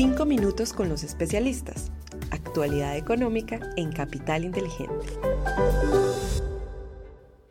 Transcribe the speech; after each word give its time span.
Cinco 0.00 0.26
minutos 0.26 0.72
con 0.72 0.88
los 0.88 1.02
especialistas. 1.02 1.90
Actualidad 2.30 2.96
económica 2.96 3.58
en 3.76 3.90
Capital 3.90 4.44
Inteligente. 4.44 4.94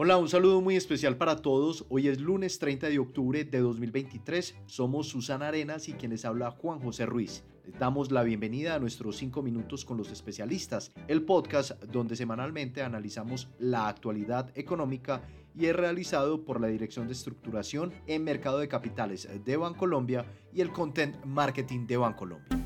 Hola, 0.00 0.16
un 0.16 0.28
saludo 0.28 0.60
muy 0.60 0.76
especial 0.76 1.16
para 1.16 1.42
todos. 1.42 1.84
Hoy 1.88 2.06
es 2.06 2.20
lunes 2.20 2.60
30 2.60 2.88
de 2.88 3.00
octubre 3.00 3.42
de 3.42 3.58
2023. 3.58 4.54
Somos 4.66 5.08
Susana 5.08 5.48
Arenas 5.48 5.88
y 5.88 5.94
quienes 5.94 6.24
habla 6.24 6.52
Juan 6.52 6.78
José 6.78 7.04
Ruiz. 7.04 7.42
Les 7.64 7.76
damos 7.80 8.12
la 8.12 8.22
bienvenida 8.22 8.76
a 8.76 8.78
nuestros 8.78 9.16
5 9.16 9.42
minutos 9.42 9.84
con 9.84 9.96
los 9.96 10.12
especialistas, 10.12 10.92
el 11.08 11.24
podcast 11.24 11.82
donde 11.86 12.14
semanalmente 12.14 12.80
analizamos 12.80 13.48
la 13.58 13.88
actualidad 13.88 14.52
económica 14.56 15.20
y 15.56 15.66
es 15.66 15.74
realizado 15.74 16.44
por 16.44 16.60
la 16.60 16.68
Dirección 16.68 17.08
de 17.08 17.14
Estructuración 17.14 17.92
en 18.06 18.22
Mercado 18.22 18.60
de 18.60 18.68
Capitales 18.68 19.28
de 19.44 19.56
Bancolombia 19.56 20.24
y 20.52 20.60
el 20.60 20.70
Content 20.70 21.24
Marketing 21.24 21.88
de 21.88 21.96
Bancolombia 21.96 22.57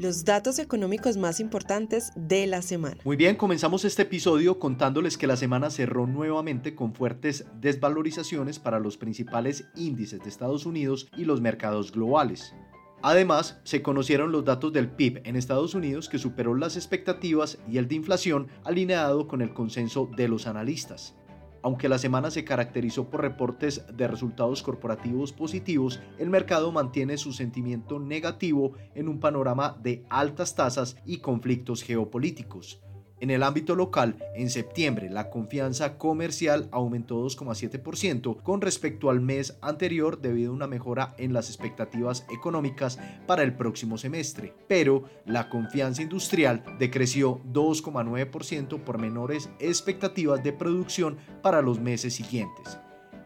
los 0.00 0.24
datos 0.24 0.58
económicos 0.58 1.18
más 1.18 1.40
importantes 1.40 2.10
de 2.16 2.46
la 2.46 2.62
semana. 2.62 2.96
Muy 3.04 3.16
bien, 3.16 3.36
comenzamos 3.36 3.84
este 3.84 4.02
episodio 4.02 4.58
contándoles 4.58 5.18
que 5.18 5.26
la 5.26 5.36
semana 5.36 5.68
cerró 5.68 6.06
nuevamente 6.06 6.74
con 6.74 6.94
fuertes 6.94 7.44
desvalorizaciones 7.60 8.58
para 8.58 8.80
los 8.80 8.96
principales 8.96 9.68
índices 9.76 10.20
de 10.20 10.30
Estados 10.30 10.64
Unidos 10.64 11.08
y 11.18 11.26
los 11.26 11.42
mercados 11.42 11.92
globales. 11.92 12.54
Además, 13.02 13.60
se 13.64 13.82
conocieron 13.82 14.32
los 14.32 14.46
datos 14.46 14.72
del 14.72 14.90
PIB 14.90 15.20
en 15.24 15.36
Estados 15.36 15.74
Unidos 15.74 16.08
que 16.08 16.18
superó 16.18 16.54
las 16.54 16.76
expectativas 16.76 17.58
y 17.68 17.76
el 17.76 17.86
de 17.86 17.96
inflación 17.96 18.48
alineado 18.64 19.28
con 19.28 19.42
el 19.42 19.52
consenso 19.52 20.10
de 20.16 20.28
los 20.28 20.46
analistas. 20.46 21.14
Aunque 21.62 21.88
la 21.88 21.98
semana 21.98 22.30
se 22.30 22.44
caracterizó 22.44 23.10
por 23.10 23.20
reportes 23.20 23.84
de 23.94 24.08
resultados 24.08 24.62
corporativos 24.62 25.32
positivos, 25.32 26.00
el 26.18 26.30
mercado 26.30 26.72
mantiene 26.72 27.18
su 27.18 27.32
sentimiento 27.32 27.98
negativo 27.98 28.72
en 28.94 29.08
un 29.08 29.20
panorama 29.20 29.76
de 29.82 30.04
altas 30.08 30.54
tasas 30.54 30.96
y 31.04 31.18
conflictos 31.18 31.82
geopolíticos. 31.82 32.80
En 33.20 33.30
el 33.30 33.42
ámbito 33.42 33.76
local, 33.76 34.16
en 34.34 34.48
septiembre 34.48 35.10
la 35.10 35.28
confianza 35.28 35.98
comercial 35.98 36.68
aumentó 36.70 37.22
2,7% 37.22 38.42
con 38.42 38.62
respecto 38.62 39.10
al 39.10 39.20
mes 39.20 39.58
anterior 39.60 40.20
debido 40.22 40.52
a 40.52 40.54
una 40.54 40.66
mejora 40.66 41.14
en 41.18 41.34
las 41.34 41.48
expectativas 41.48 42.26
económicas 42.32 42.98
para 43.26 43.42
el 43.42 43.54
próximo 43.54 43.98
semestre, 43.98 44.54
pero 44.68 45.04
la 45.26 45.50
confianza 45.50 46.00
industrial 46.00 46.64
decreció 46.78 47.42
2,9% 47.52 48.82
por 48.82 48.98
menores 48.98 49.50
expectativas 49.58 50.42
de 50.42 50.54
producción 50.54 51.18
para 51.42 51.60
los 51.60 51.78
meses 51.78 52.14
siguientes. 52.14 52.78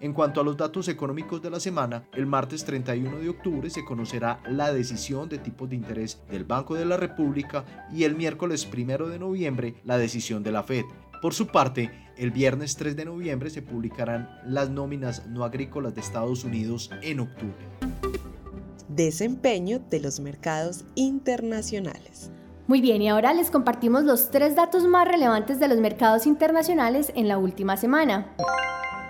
En 0.00 0.14
cuanto 0.14 0.40
a 0.40 0.44
los 0.44 0.56
datos 0.56 0.88
económicos 0.88 1.42
de 1.42 1.50
la 1.50 1.60
semana, 1.60 2.08
el 2.14 2.24
martes 2.24 2.64
31 2.64 3.18
de 3.18 3.28
octubre 3.28 3.68
se 3.68 3.84
conocerá 3.84 4.40
la 4.48 4.72
decisión 4.72 5.28
de 5.28 5.36
tipos 5.36 5.68
de 5.68 5.76
interés 5.76 6.22
del 6.30 6.44
Banco 6.44 6.74
de 6.74 6.86
la 6.86 6.96
República 6.96 7.66
y 7.92 8.04
el 8.04 8.16
miércoles 8.16 8.66
1 8.66 9.08
de 9.08 9.18
noviembre 9.18 9.74
la 9.84 9.98
decisión 9.98 10.42
de 10.42 10.52
la 10.52 10.62
Fed. 10.62 10.86
Por 11.20 11.34
su 11.34 11.48
parte, 11.48 11.90
el 12.16 12.30
viernes 12.30 12.76
3 12.76 12.96
de 12.96 13.04
noviembre 13.04 13.50
se 13.50 13.60
publicarán 13.60 14.30
las 14.46 14.70
nóminas 14.70 15.26
no 15.26 15.44
agrícolas 15.44 15.94
de 15.94 16.00
Estados 16.00 16.44
Unidos 16.44 16.90
en 17.02 17.20
octubre. 17.20 17.66
Desempeño 18.88 19.80
de 19.90 20.00
los 20.00 20.18
mercados 20.18 20.86
internacionales. 20.94 22.30
Muy 22.66 22.80
bien, 22.80 23.02
y 23.02 23.10
ahora 23.10 23.34
les 23.34 23.50
compartimos 23.50 24.04
los 24.04 24.30
tres 24.30 24.56
datos 24.56 24.86
más 24.86 25.06
relevantes 25.06 25.60
de 25.60 25.68
los 25.68 25.78
mercados 25.78 26.24
internacionales 26.26 27.12
en 27.14 27.28
la 27.28 27.36
última 27.36 27.76
semana. 27.76 28.34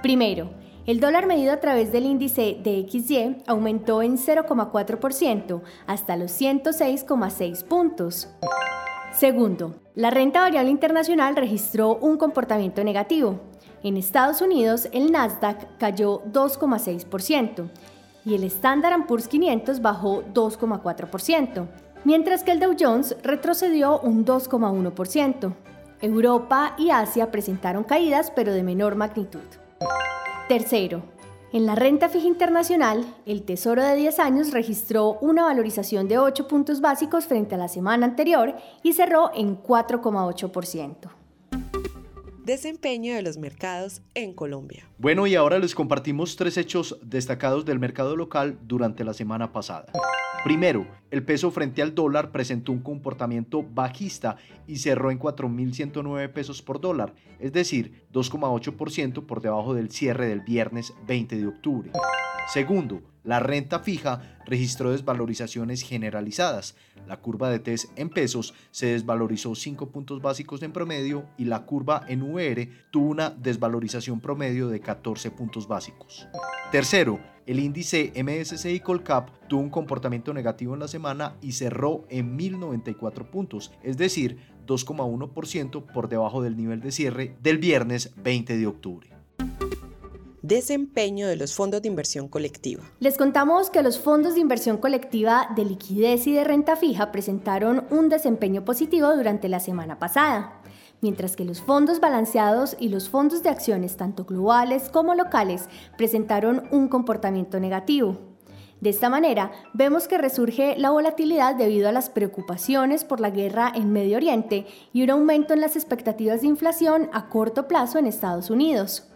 Primero, 0.03 0.51
el 0.91 0.99
dólar 0.99 1.27
medido 1.27 1.53
a 1.53 1.61
través 1.61 1.93
del 1.93 2.05
índice 2.05 2.59
de 2.65 2.85
XY 2.91 3.45
aumentó 3.47 4.03
en 4.03 4.19
0,4% 4.19 5.63
hasta 5.87 6.17
los 6.17 6.33
106,6 6.33 7.63
puntos. 7.63 8.27
Segundo, 9.13 9.77
la 9.95 10.11
renta 10.11 10.41
variable 10.41 10.73
internacional 10.73 11.37
registró 11.37 11.95
un 11.95 12.17
comportamiento 12.17 12.83
negativo. 12.83 13.39
En 13.85 13.97
Estados 13.97 14.41
Unidos, 14.41 14.89
el 14.91 15.13
Nasdaq 15.13 15.79
cayó 15.79 16.25
2,6% 16.25 17.71
y 18.25 18.35
el 18.35 18.43
Standard 18.43 19.07
Poor's 19.07 19.29
500 19.29 19.81
bajó 19.81 20.25
2,4%, 20.35 21.69
mientras 22.03 22.43
que 22.43 22.51
el 22.51 22.59
Dow 22.59 22.75
Jones 22.77 23.17
retrocedió 23.23 24.01
un 24.01 24.25
2,1%. 24.25 25.55
Europa 26.03 26.75
y 26.79 26.91
Asia 26.91 27.31
presentaron 27.31 27.85
caídas 27.85 28.33
pero 28.35 28.53
de 28.53 28.65
menor 28.65 28.97
magnitud. 28.97 29.60
Tercero, 30.51 31.05
en 31.53 31.65
la 31.65 31.77
renta 31.77 32.09
fija 32.09 32.27
internacional, 32.27 33.07
el 33.25 33.45
Tesoro 33.45 33.85
de 33.85 33.95
10 33.95 34.19
años 34.19 34.51
registró 34.51 35.17
una 35.21 35.45
valorización 35.45 36.09
de 36.09 36.19
8 36.19 36.49
puntos 36.49 36.81
básicos 36.81 37.27
frente 37.27 37.55
a 37.55 37.59
la 37.59 37.69
semana 37.69 38.05
anterior 38.05 38.57
y 38.83 38.95
cerró 38.95 39.31
en 39.33 39.63
4,8%. 39.63 41.09
Desempeño 42.43 43.15
de 43.15 43.23
los 43.23 43.39
mercados 43.39 44.03
en 44.15 44.35
Colombia. 44.35 44.89
Bueno, 44.99 45.29
y 45.29 45.37
ahora 45.37 45.61
les 45.61 45.73
compartimos 45.73 46.35
tres 46.35 46.57
hechos 46.57 46.99
destacados 47.01 47.65
del 47.65 47.79
mercado 47.79 48.17
local 48.17 48.59
durante 48.63 49.05
la 49.05 49.15
semana 49.15 49.53
pasada. 49.53 49.93
Primero, 50.43 50.87
el 51.11 51.23
peso 51.23 51.51
frente 51.51 51.83
al 51.83 51.95
dólar 51.95 52.33
presentó 52.33 52.73
un 52.73 52.81
comportamiento 52.81 53.63
bajista 53.63 54.37
y 54.67 54.77
cerró 54.77 55.11
en 55.11 55.19
4.109 55.19 56.33
pesos 56.33 56.63
por 56.63 56.81
dólar, 56.81 57.15
es 57.39 57.53
decir, 57.53 58.07
2,8% 58.13 59.27
por 59.27 59.43
debajo 59.43 59.75
del 59.75 59.91
cierre 59.91 60.29
del 60.29 60.41
viernes 60.41 60.95
20 61.07 61.37
de 61.37 61.47
octubre. 61.47 61.91
Segundo, 62.53 63.01
la 63.23 63.39
renta 63.39 63.79
fija 63.79 64.41
registró 64.45 64.91
desvalorizaciones 64.91 65.83
generalizadas. 65.83 66.75
La 67.07 67.21
curva 67.21 67.49
de 67.49 67.61
TES 67.61 67.93
en 67.95 68.09
pesos 68.09 68.55
se 68.73 68.87
desvalorizó 68.87 69.55
5 69.55 69.91
puntos 69.91 70.21
básicos 70.21 70.61
en 70.65 70.73
promedio 70.73 71.29
y 71.39 71.45
la 71.45 71.65
curva 71.65 72.03
en 72.09 72.23
UR 72.23 72.69
tuvo 72.91 73.09
una 73.09 73.31
desvalorización 73.31 74.21
promedio 74.21 74.67
de 74.67 74.81
14 74.81 75.31
puntos 75.31 75.69
básicos. 75.69 76.27
Tercero, 76.73 77.21
el 77.47 77.61
índice 77.61 78.13
MSCI 78.21 78.81
Colcap 78.81 79.31
tuvo 79.47 79.61
un 79.61 79.71
comportamiento 79.71 80.35
negativo 80.35 80.75
en 80.75 80.81
la 80.81 80.89
semana 80.89 81.37
y 81.41 81.53
cerró 81.53 82.05
en 82.09 82.35
1094 82.35 83.31
puntos, 83.31 83.71
es 83.85 83.97
decir, 83.97 84.39
2,1% 84.67 85.87
por 85.93 86.09
debajo 86.09 86.43
del 86.43 86.57
nivel 86.57 86.81
de 86.81 86.91
cierre 86.91 87.37
del 87.41 87.59
viernes 87.59 88.13
20 88.17 88.59
de 88.59 88.67
octubre 88.67 89.20
desempeño 90.51 91.29
de 91.29 91.37
los 91.37 91.55
fondos 91.55 91.81
de 91.81 91.87
inversión 91.87 92.27
colectiva. 92.27 92.83
Les 92.99 93.17
contamos 93.17 93.71
que 93.71 93.85
los 93.85 94.01
fondos 94.01 94.35
de 94.35 94.41
inversión 94.41 94.79
colectiva 94.79 95.49
de 95.55 95.65
liquidez 95.65 96.27
y 96.27 96.33
de 96.33 96.43
renta 96.43 96.75
fija 96.75 97.13
presentaron 97.13 97.85
un 97.91 98.09
desempeño 98.09 98.65
positivo 98.65 99.15
durante 99.15 99.49
la 99.49 99.61
semana 99.61 100.01
pasada, 100.01 100.61
mientras 101.03 101.37
que 101.37 101.45
los 101.45 101.61
fondos 101.61 102.01
balanceados 102.01 102.77
y 102.81 102.89
los 102.89 103.09
fondos 103.09 103.45
de 103.45 103.49
acciones 103.49 103.97
tanto 103.97 104.25
globales 104.25 104.89
como 104.89 105.15
locales 105.15 105.69
presentaron 105.97 106.65
un 106.73 106.89
comportamiento 106.89 107.61
negativo. 107.61 108.19
De 108.81 108.91
esta 108.91 109.09
manera, 109.09 109.53
vemos 109.73 110.09
que 110.09 110.19
resurge 110.19 110.75
la 110.79 110.91
volatilidad 110.91 111.55
debido 111.55 111.89
a 111.89 111.93
las 111.93 112.11
preocupaciones 112.11 113.05
por 113.05 113.21
la 113.21 113.31
guerra 113.31 113.71
en 113.73 113.93
Medio 113.93 114.17
Oriente 114.17 114.67
y 114.93 115.05
un 115.05 115.11
aumento 115.11 115.55
en 115.55 115.61
las 115.61 115.77
expectativas 115.77 116.41
de 116.41 116.49
inflación 116.49 117.09
a 117.13 117.29
corto 117.29 117.69
plazo 117.69 117.99
en 117.99 118.07
Estados 118.07 118.51
Unidos 118.51 119.10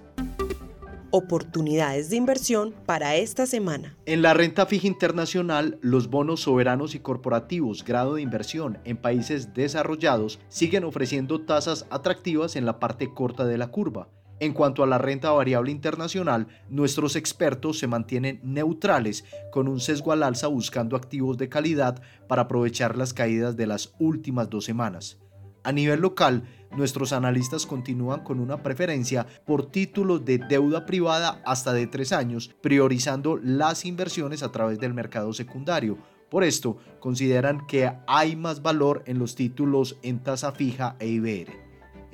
oportunidades 1.17 2.11
de 2.11 2.17
inversión 2.17 2.75
para 2.87 3.15
esta 3.15 3.47
semana. 3.47 3.97
En 4.05 4.21
la 4.21 4.35
renta 4.35 4.67
fija 4.67 4.89
internacional, 4.89 5.79
los 5.81 6.11
bonos 6.11 6.41
soberanos 6.41 6.97
y 6.97 6.99
corporativos 6.99 7.85
grado 7.85 8.17
de 8.17 8.23
inversión 8.23 8.79
en 8.85 8.97
países 8.97 9.55
desarrollados 9.55 10.41
siguen 10.49 10.83
ofreciendo 10.83 11.41
tasas 11.43 11.87
atractivas 11.91 12.57
en 12.57 12.67
la 12.67 12.81
parte 12.81 13.15
corta 13.15 13.47
de 13.47 13.59
la 13.59 13.69
curva. 13.69 14.09
En 14.41 14.55
cuanto 14.55 14.83
a 14.83 14.89
la 14.89 14.99
renta 14.99 15.31
variable 15.31 15.71
internacional, 15.71 16.49
nuestros 16.69 17.15
expertos 17.15 17.79
se 17.79 17.87
mantienen 17.87 18.41
neutrales 18.43 19.25
con 19.53 19.69
un 19.69 19.79
sesgo 19.79 20.11
al 20.11 20.25
alza 20.25 20.49
buscando 20.49 20.97
activos 20.97 21.39
de 21.39 21.49
calidad 21.49 22.03
para 22.27 22.43
aprovechar 22.43 22.99
las 22.99 23.15
caídas 23.15 23.57
de 23.57 23.69
las 23.69 23.95
últimas 24.01 24.51
dos 24.51 24.65
semanas. 24.65 25.19
A 25.65 25.73
nivel 25.73 26.01
local, 26.01 26.45
nuestros 26.77 27.15
analistas 27.15 27.65
continúan 27.65 28.23
con 28.23 28.39
una 28.39 28.63
preferencia 28.63 29.27
por 29.47 29.67
títulos 29.71 30.25
de 30.25 30.39
deuda 30.39 30.85
privada 30.85 31.41
hasta 31.47 31.73
de 31.73 31.87
tres 31.87 32.13
años, 32.13 32.55
priorizando 32.61 33.39
las 33.43 33.87
inversiones 33.87 34.43
a 34.43 34.53
través 34.53 34.79
del 34.79 34.93
mercado 34.93 35.33
secundario. 35.33 35.97
Por 36.31 36.45
esto, 36.45 36.77
consideran 37.01 37.67
que 37.67 37.91
hay 38.07 38.37
más 38.37 38.61
valor 38.61 39.03
en 39.07 39.19
los 39.19 39.35
títulos 39.35 39.97
en 40.03 40.23
tasa 40.23 40.53
fija 40.53 40.97
e 40.99 41.09
IBR. 41.09 41.64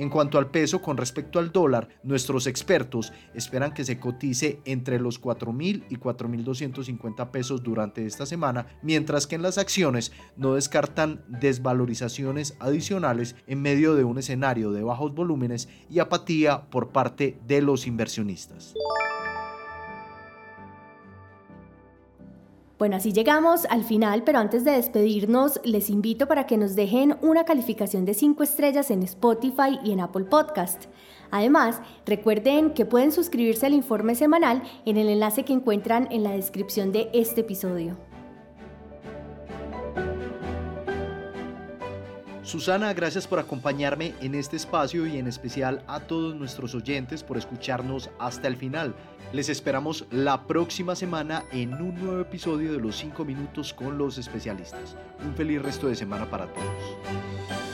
En 0.01 0.09
cuanto 0.09 0.39
al 0.39 0.51
peso 0.51 0.81
con 0.81 0.97
respecto 0.97 1.39
al 1.39 1.53
dólar, 1.53 1.91
nuestros 2.05 2.47
expertos 2.47 3.13
esperan 3.35 3.75
que 3.75 3.85
se 3.85 4.01
cotice 4.01 4.63
entre 4.65 4.99
los 4.99 5.21
4.000 5.21 5.85
y 5.91 5.97
4.250 5.97 7.31
pesos 7.31 7.63
durante 7.63 8.07
esta 8.07 8.25
semana, 8.25 8.67
mientras 8.81 9.27
que 9.27 9.35
en 9.35 9.43
las 9.43 9.59
acciones 9.59 10.11
no 10.39 10.55
descartan 10.55 11.23
desvalorizaciones 11.29 12.57
adicionales 12.61 13.37
en 13.47 13.61
medio 13.61 13.95
de 13.95 14.05
un 14.05 14.17
escenario 14.17 14.73
de 14.73 14.83
bajos 14.83 15.15
volúmenes 15.15 15.69
y 15.91 15.99
apatía 15.99 16.71
por 16.71 16.93
parte 16.93 17.39
de 17.47 17.61
los 17.61 17.87
inversionistas. 17.87 18.73
Bueno, 22.81 22.97
así 22.97 23.13
llegamos 23.13 23.67
al 23.67 23.85
final, 23.85 24.23
pero 24.25 24.39
antes 24.39 24.65
de 24.65 24.71
despedirnos, 24.71 25.61
les 25.65 25.91
invito 25.91 26.27
para 26.27 26.47
que 26.47 26.57
nos 26.57 26.75
dejen 26.77 27.19
una 27.21 27.45
calificación 27.45 28.07
de 28.07 28.15
5 28.15 28.43
estrellas 28.43 28.91
en 28.91 29.03
Spotify 29.03 29.79
y 29.85 29.93
en 29.93 30.01
Apple 30.01 30.25
Podcast. 30.25 30.87
Además, 31.31 31.83
recuerden 32.07 32.73
que 32.73 32.87
pueden 32.87 33.13
suscribirse 33.13 33.67
al 33.67 33.75
informe 33.75 34.15
semanal 34.15 34.63
en 34.87 34.97
el 34.97 35.11
enlace 35.11 35.45
que 35.45 35.53
encuentran 35.53 36.09
en 36.11 36.23
la 36.23 36.31
descripción 36.31 36.91
de 36.91 37.11
este 37.13 37.43
episodio. 37.43 37.99
Susana, 42.51 42.93
gracias 42.95 43.29
por 43.29 43.39
acompañarme 43.39 44.13
en 44.21 44.35
este 44.35 44.57
espacio 44.57 45.07
y 45.07 45.19
en 45.19 45.29
especial 45.29 45.85
a 45.87 46.01
todos 46.01 46.35
nuestros 46.35 46.75
oyentes 46.75 47.23
por 47.23 47.39
escucharnos 47.39 48.11
hasta 48.19 48.49
el 48.49 48.57
final. 48.57 48.93
Les 49.33 49.49
esperamos 49.49 50.05
la 50.11 50.49
próxima 50.49 50.97
semana 50.97 51.45
en 51.53 51.75
un 51.75 51.95
nuevo 51.95 52.21
episodio 52.21 52.73
de 52.73 52.81
Los 52.81 52.97
5 52.97 53.25
Minutos 53.25 53.73
con 53.73 53.97
los 53.97 54.19
especialistas. 54.19 54.97
Un 55.25 55.37
feliz 55.37 55.63
resto 55.63 55.87
de 55.87 55.95
semana 55.95 56.29
para 56.29 56.47
todos. 56.47 57.70